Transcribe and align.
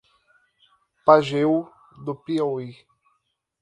Pajeú 1.05 1.53
do 2.03 2.13
Piauí 2.23 2.67